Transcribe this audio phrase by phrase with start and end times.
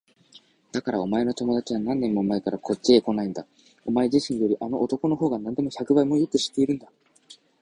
[0.71, 3.45] だからお前の友だちは何年も前からこっちへこないのだ。
[3.85, 6.87] お前自身よりあの男のほうがなんでも百倍もよく知っているんだ。